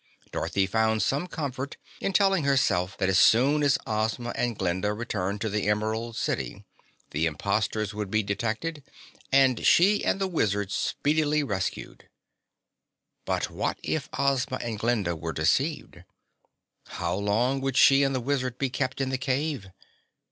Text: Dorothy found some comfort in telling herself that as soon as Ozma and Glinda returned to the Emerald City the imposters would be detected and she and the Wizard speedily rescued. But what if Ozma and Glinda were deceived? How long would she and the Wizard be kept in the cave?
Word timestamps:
Dorothy 0.31 0.65
found 0.65 1.03
some 1.03 1.27
comfort 1.27 1.77
in 1.99 2.11
telling 2.11 2.43
herself 2.43 2.97
that 2.97 3.07
as 3.07 3.19
soon 3.19 3.61
as 3.61 3.77
Ozma 3.85 4.31
and 4.35 4.57
Glinda 4.57 4.93
returned 4.93 5.41
to 5.41 5.47
the 5.49 5.67
Emerald 5.69 6.15
City 6.17 6.65
the 7.11 7.27
imposters 7.27 7.93
would 7.93 8.09
be 8.09 8.23
detected 8.23 8.81
and 9.31 9.63
she 9.63 10.03
and 10.03 10.19
the 10.19 10.25
Wizard 10.27 10.71
speedily 10.71 11.43
rescued. 11.43 12.09
But 13.25 13.51
what 13.51 13.77
if 13.83 14.09
Ozma 14.17 14.57
and 14.63 14.79
Glinda 14.79 15.15
were 15.15 15.33
deceived? 15.33 16.03
How 16.87 17.13
long 17.13 17.61
would 17.61 17.77
she 17.77 18.01
and 18.01 18.15
the 18.15 18.21
Wizard 18.21 18.57
be 18.57 18.71
kept 18.71 19.01
in 19.01 19.09
the 19.09 19.19
cave? 19.19 19.69